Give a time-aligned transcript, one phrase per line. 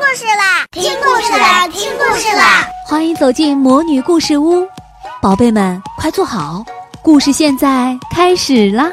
[0.00, 0.66] 故事啦！
[0.70, 1.68] 听故事啦！
[1.68, 2.66] 听故事啦！
[2.86, 4.66] 欢迎走进魔女故事屋，
[5.20, 6.64] 宝贝们快坐好，
[7.02, 8.84] 故事现在开始啦！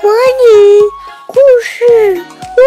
[0.00, 0.80] 魔女
[1.26, 2.60] 故事屋，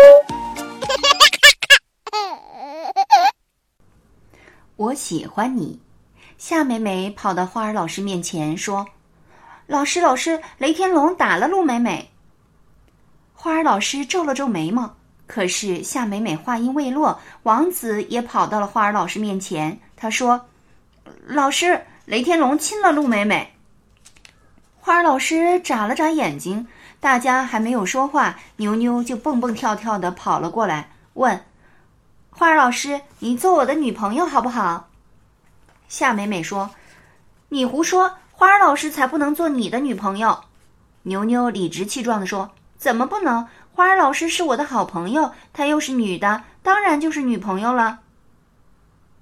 [4.88, 5.80] 我喜欢你。
[6.38, 8.86] 夏美美跑到花儿老师面前说
[9.68, 12.12] ：“老师，老师，雷天龙打了陆美美。”
[13.34, 14.98] 花儿老师皱了皱眉毛。
[15.28, 19.80] 可是夏美美话音未落，王子也跑到了花儿老师面前。
[19.96, 20.46] 他说
[21.26, 23.54] ：“老师，雷天龙亲了陆美美。”
[24.80, 26.68] 花儿老师眨了眨眼睛。
[27.00, 31.44] 大家还没有说话，牛牛就蹦蹦跳跳的跑了过来，问
[32.32, 34.90] ：“花儿老师，你做我的女朋友好不好？”
[35.88, 36.72] 夏美美说
[37.50, 40.46] ：“你胡说，花儿老师才不能做你的女朋友。”
[41.04, 48.00] 牛牛理直气壮的说：“怎么不能？”花儿老师是我的好朋友，她又是女的，当然就是女朋友了。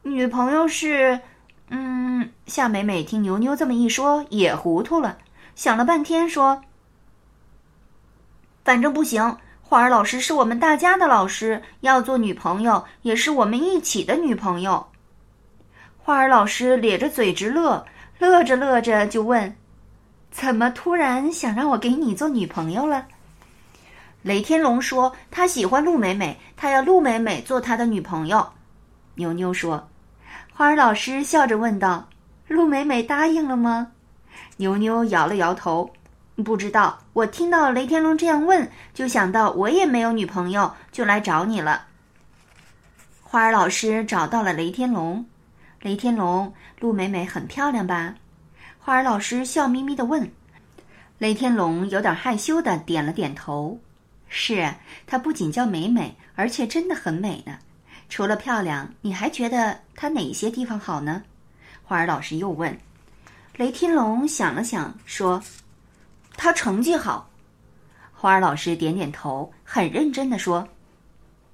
[0.04, 1.20] 女朋友是，
[1.70, 5.18] 嗯，夏美美听牛牛这么一说，也糊涂了，
[5.56, 6.62] 想了半天说
[8.64, 14.86] ：“反正不行，花儿老师是我们大家的老师，要做女朋友也是我们一起的女朋友。”
[15.98, 17.84] 花儿老师咧着嘴直乐，
[18.20, 19.56] 乐着乐着就问
[20.30, 23.08] ：“怎么突然想让我给你做女朋友了？”
[24.24, 28.48] 雷天龙说：“他喜欢陆美美，他要陆美美做他的女朋友。”
[29.16, 29.90] 牛牛说
[30.54, 32.08] ：“花儿老师笑着问道
[32.48, 33.92] ：‘陆美美答应了吗？’”
[34.58, 35.92] 牛牛摇了摇头
[36.46, 36.98] ：“不知道。
[37.12, 41.88] 我听到雷天龙这样问，就想到我也没有女朋友，就来找你了。”
[43.22, 45.26] 花儿老师找到了雷天龙
[45.82, 48.16] ：“雷天龙，陆美美很漂亮吧？”
[48.80, 50.32] 花儿老师笑眯眯的问
[51.20, 53.78] ：“雷天龙有点害羞的点了点头。”
[54.36, 54.74] 是，
[55.06, 57.60] 她不仅叫美美，而且真的很美呢。
[58.10, 61.22] 除了漂亮，你还觉得她哪些地方好呢？
[61.84, 62.76] 花儿老师又问。
[63.58, 65.40] 雷天龙想了想，说
[66.36, 67.30] ：“她成绩好。”
[68.12, 70.68] 花儿老师点点头，很认真的说：“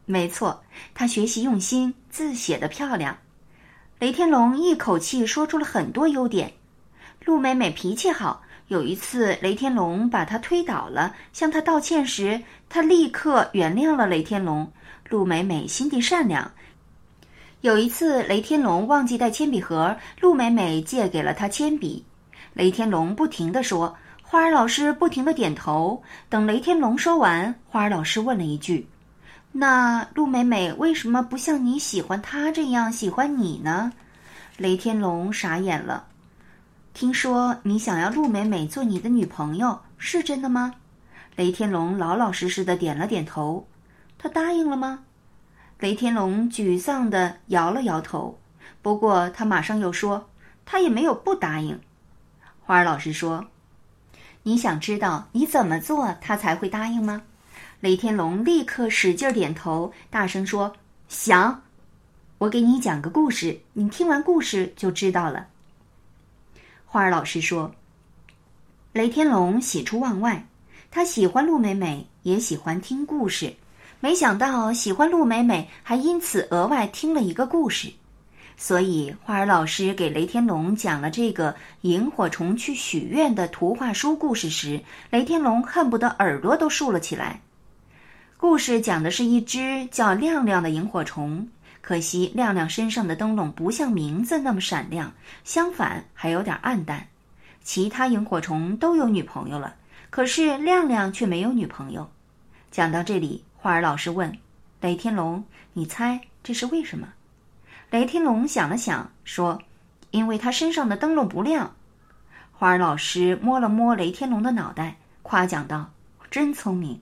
[0.07, 0.63] 没错，
[0.93, 3.17] 她学习用心，字写的漂亮。”
[3.99, 6.53] 雷天龙一口气说出了很多优点。
[7.25, 8.41] 陆美美脾气好。
[8.69, 14.71] 有一次，雷天龙把他推倒了，向他道歉时，他立刻原谅了雷天龙。
[15.09, 16.51] 陆美美心地善良。
[17.61, 22.05] 有一次，雷天龙忘记带铅笔盒，陆美美借给了他铅笔。
[22.53, 26.03] 雷天龙不停地说，花儿老师不停地点头。
[26.29, 28.87] 等雷天龙说完，花儿老师问了一句
[29.51, 33.91] ：“那陆美美为什么不像你喜欢她这样喜欢你呢？”
[34.57, 36.05] 雷天龙傻眼了。
[36.99, 40.75] 听说你想要陆美美做你的女朋友，是真的吗？
[41.37, 43.65] 雷天龙老老实实的点了点头。
[44.17, 45.05] 他答应了吗？
[45.79, 48.37] 雷天龙沮丧的摇了摇头。
[48.81, 50.29] 不过他马上又说，
[50.65, 51.79] 他也没有不答应。
[52.59, 53.45] 花儿老师说
[54.43, 57.21] ：“你想知道你怎么做他才会答应吗？”
[57.79, 60.73] 雷天龙立刻使劲点头，大声说
[61.07, 61.61] ：“想！
[62.39, 65.47] 我给你讲个故事，你听完故事就知道了。”
[66.91, 67.71] 花儿老师说
[68.93, 70.43] ：“雷天龙喜出望外，
[70.89, 73.53] 他喜欢陆美美，也喜欢听故事。
[73.99, 77.93] 没想到喜欢陆美美，还因此额外听了一个故事。
[78.57, 87.39] 所以花儿老师给雷天龙讲了这个萤火虫去许愿的图画书故事时，雷天龙恨不得耳朵都竖了起来。
[88.35, 91.47] 故事讲的是一只叫亮亮的萤火虫。”
[91.81, 95.11] 可惜亮亮身上的灯笼不像名字那么闪亮，
[95.43, 97.07] 相反还有点暗淡。
[97.63, 99.75] 其他萤火虫都有女朋友了，
[100.09, 102.09] 可是亮亮却没有女朋友。
[102.71, 104.35] 讲到这里，花儿老师问
[104.81, 107.07] 雷天龙：“你猜这是为什么？”
[107.89, 109.59] 雷天龙想了想，说
[110.11, 111.73] ：“因为他身上的灯笼不亮。”
[112.53, 115.91] 花儿老师摸了摸雷天龙的脑袋，夸奖道
[116.29, 116.99] ：“真聪明。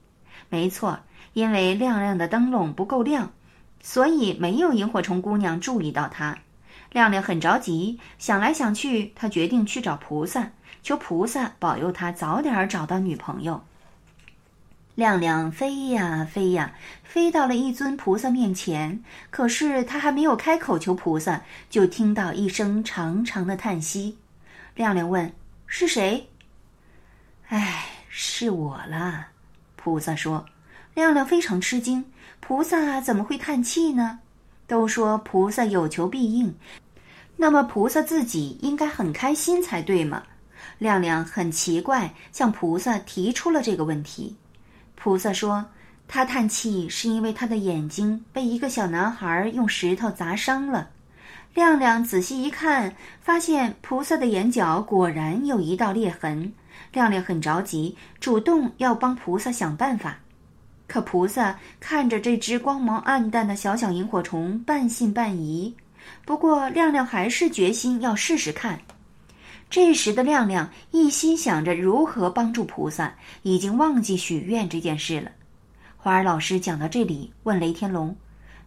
[0.48, 0.98] 没错，
[1.34, 3.30] 因为亮亮的灯笼不够亮。”
[3.80, 6.38] 所以没有萤火虫姑娘注意到他，
[6.92, 10.50] 亮亮很着急，想来想去，他决定去找菩萨，
[10.82, 13.64] 求菩萨保佑他早点找到女朋友。
[14.94, 24.18] 亮亮飞呀飞呀，飞到了一尊菩萨面前，可是他还没有开口求菩萨，就听到一声长长的叹息。
[24.74, 25.32] 亮亮问
[25.66, 26.28] ：“是谁
[27.48, 29.28] ？”“哎，是我啦。”
[29.76, 30.46] 菩萨说。
[30.94, 32.06] 亮亮非常吃惊。
[32.48, 34.20] 菩萨怎么会叹气呢？
[34.66, 36.54] 都说菩萨有求必应，
[37.36, 40.22] 那么菩萨自己应该很开心才对嘛。
[40.78, 44.34] 亮亮很奇怪，向菩萨提出了这个问题。
[44.94, 45.62] 菩萨说
[46.08, 50.88] ：“他叹气是因为他的眼睛被一个小男孩用石头砸伤了。
[51.52, 56.50] 亮亮仔细一看，发现菩萨的眼角果然有一道裂痕。
[56.94, 60.16] 亮亮很着急，主动要帮菩萨想办法。
[60.88, 65.76] 可菩萨看着这只光芒暗淡的小小萤火虫，半信半疑。
[66.24, 68.80] 不过亮亮还是决心要试试看。
[69.70, 75.30] 这时的亮亮一心想着如何帮助菩萨，已经忘记许愿这件事了。
[75.98, 78.16] 花儿老师讲到这里，问雷天龙：“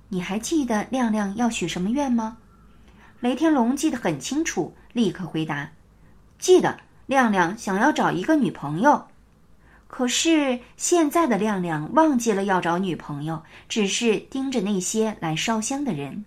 [0.10, 2.38] 你还记得亮亮要许什么愿吗？”
[3.20, 5.72] 雷天龙记得很清楚，立刻回答
[6.38, 6.78] ：“记得。
[7.08, 9.04] 亮亮想要找一个女朋友。”
[9.92, 16.24] 可是现在的亮亮忘记了要找女朋友，只是盯着那些来烧香的人。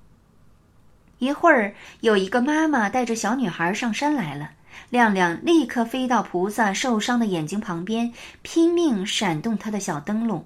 [1.18, 4.50] 一会儿，有一个妈妈带着小女孩上山来了。
[4.90, 8.12] 亮亮立刻飞到菩萨受伤的眼睛旁边，
[8.42, 10.44] 拼命闪动他的小灯笼。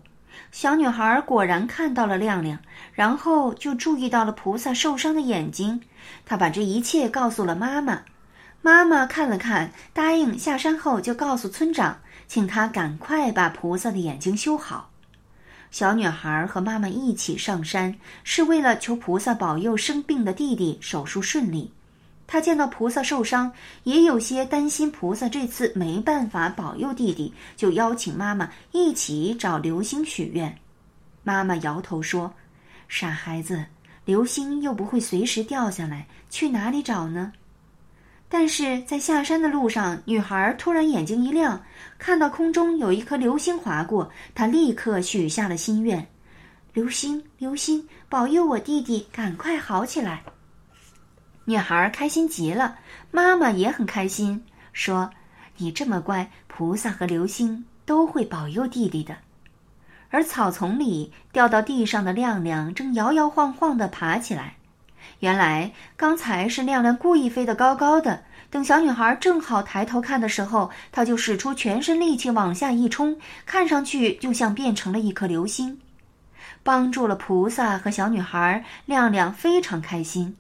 [0.52, 2.60] 小女孩果然看到了亮亮，
[2.92, 5.80] 然后就注意到了菩萨受伤的眼睛。
[6.24, 8.02] 她把这一切告诉了妈妈。
[8.62, 11.98] 妈妈看了看，答应下山后就告诉村长。
[12.28, 14.90] 请他赶快把菩萨的眼睛修好。
[15.70, 21.72] 小女孩和妈妈一起上山，是为了求菩萨保佑生病的弟弟手术顺利。
[22.26, 23.50] 她见到菩萨受伤，
[23.84, 30.58] 也有些担心菩萨这次没办法保佑弟弟，就邀请妈妈一起找流星许愿。
[31.22, 32.34] 妈妈摇头说
[32.88, 33.64] ：“傻孩子，
[34.04, 37.32] 流星又不会随时掉下来，去哪里找呢？”
[38.30, 41.64] 但是在下山的路上，女孩突然眼睛一亮，
[41.98, 46.06] 看到空中有一颗流星划过，她立刻许下了心愿
[46.74, 50.22] ：“流星，流星，保佑我弟弟赶快好起来。”
[51.46, 52.76] 女孩开心极了，
[53.10, 54.44] 妈妈也很开心，
[54.74, 55.10] 说
[55.56, 59.16] ：“你这么乖，菩萨和流星都会保佑弟弟的。”
[60.10, 64.57] 而草丛里掉到地上的亮亮正摇摇晃晃地爬起来。
[65.20, 75.80] 原来刚才是亮亮故意飞得高高的，等小女孩正好抬头看的时候，他就使出全身力气往下一冲，看上去就像变成了一颗流星，
[76.62, 78.64] 帮助了菩萨和小女孩。
[78.86, 80.36] 亮亮非常开心。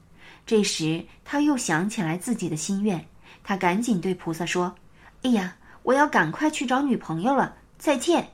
[0.46, 3.04] 这时他又想起来自己的心愿，
[3.44, 4.74] 他赶紧对菩萨说
[5.22, 8.28] ：“哎呀，我要赶快去找女朋友了，再见。”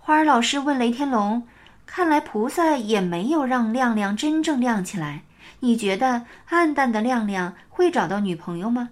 [0.00, 1.46] 花儿老师问雷天龙。
[1.86, 5.22] 看来菩萨也没有让亮亮真正亮起来。
[5.60, 8.90] 你觉得暗淡的亮亮会找到女朋友吗？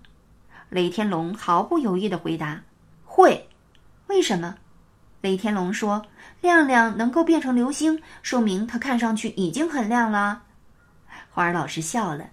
[0.69, 2.62] 雷天龙毫不犹豫地回答
[3.05, 3.49] ：“会。”
[4.09, 4.56] 为什么？
[5.21, 6.06] 雷天龙说
[6.41, 10.43] ：“亮亮能够变成流星，说明他看上去已经很亮了。”
[11.31, 12.31] 花儿老师笑了。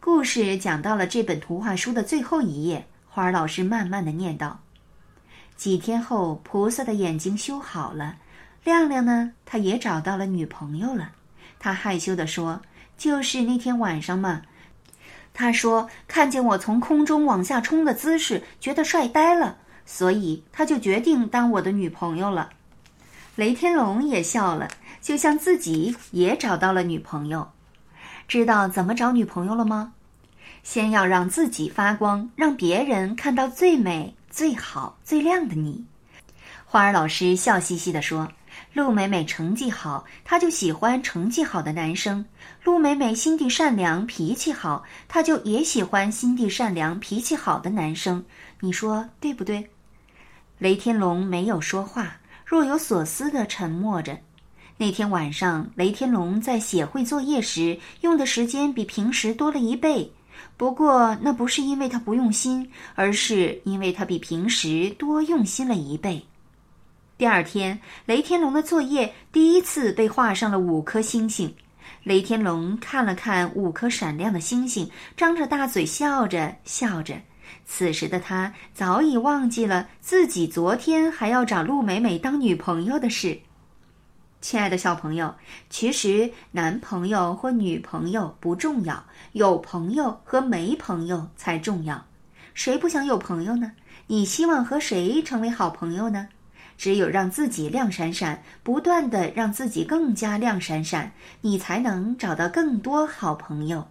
[0.00, 4.60] 故事讲到了这本图画书的最后一页，花儿老师慢慢的念道
[5.56, 8.16] ：“几天后，菩萨的眼睛修好了。”
[8.66, 9.30] 亮亮呢？
[9.44, 11.12] 他也找到了女朋友了。
[11.60, 12.60] 他害羞地说
[12.98, 14.42] ：“就是那天晚上嘛。”
[15.32, 22.50] 他说：“看见我从空中往下冲的姿势，觉得帅呆了，所以他就决定当我的女朋友了。”
[23.36, 24.66] 雷天龙也笑了，
[25.00, 27.48] 就像自己也找到了女朋友。
[28.26, 29.92] 知道怎么找女朋友了吗？
[30.64, 35.84] 先要让自己发光，让别人看到最美、最好、最亮的你。
[36.64, 38.28] 花儿老师笑嘻嘻地说。
[38.72, 42.24] 陆美美成绩好，她就喜欢成绩好的男生。
[42.62, 48.24] 陆美美心地善良，脾气好，她就也喜欢心地善良、脾气好的男生。
[48.60, 49.68] 你说对不对？
[50.58, 54.18] 雷天龙没有说话，若有所思地沉默着。
[54.78, 60.12] 那天晚上，雷天龙在写会作业时，用的时间比平时多了一倍。
[60.58, 66.22] 不过，那不是因为他不用心，而是因为他比平时多用心了一倍。
[67.18, 71.54] 第二天，雷天龙的作业第一次被画上了五颗星星。
[72.02, 77.14] 雷天龙看了看五颗闪亮的星星，张着大嘴笑着笑着。
[77.64, 83.38] 此时的他早已忘记了自己昨天还要找陆美美当女朋友的事。
[84.42, 85.34] 亲爱的小朋友，
[85.70, 92.04] 其实男朋友或女朋友不重要，有朋友和没朋友才重要。
[92.52, 93.72] 谁不想有朋友呢？
[94.06, 96.28] 你希望和谁成为好朋友呢？
[96.76, 103.86] 只有让自己亮闪闪，不断的让自己更加亮闪闪，你才能找到更多好朋友。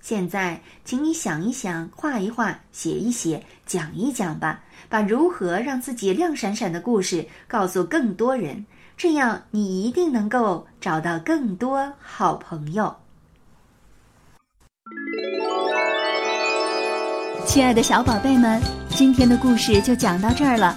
[0.00, 12.96] 现在，请你想一想，画一画，写一写，讲一讲吧，把如何让自己亮闪闪的故事告诉更多人，这样你一定能够找到更多好朋友。
[17.46, 18.60] 亲爱的小宝贝们，
[18.90, 20.76] 今天的故事就讲到这儿了。